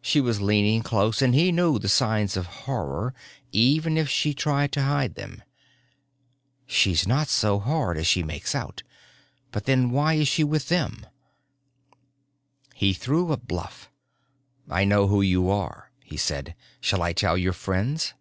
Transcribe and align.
She 0.00 0.22
was 0.22 0.40
leaning 0.40 0.80
close 0.82 1.20
and 1.20 1.34
he 1.34 1.52
knew 1.52 1.78
the 1.78 1.90
signs 1.90 2.34
of 2.34 2.46
horror 2.64 3.12
even 3.52 3.98
if 3.98 4.08
she 4.08 4.32
tried 4.32 4.72
to 4.72 4.82
hide 4.82 5.16
them. 5.16 5.42
She's 6.64 7.06
not 7.06 7.28
so 7.28 7.58
hard 7.58 7.98
as 7.98 8.06
she 8.06 8.22
makes 8.22 8.54
out 8.54 8.82
but 9.52 9.66
then 9.66 9.90
why 9.90 10.14
is 10.14 10.28
she 10.28 10.42
with 10.44 10.70
them? 10.70 11.04
He 12.74 12.94
threw 12.94 13.32
a 13.32 13.36
bluff. 13.36 13.90
"I 14.70 14.84
know 14.86 15.08
who 15.08 15.20
you 15.20 15.50
are," 15.50 15.90
he 16.02 16.16
said. 16.16 16.54
"Shall 16.80 17.02
I 17.02 17.12
tell 17.12 17.36
your 17.36 17.52
friends?" 17.52 18.14